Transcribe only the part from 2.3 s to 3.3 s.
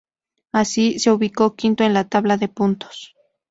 de puntos.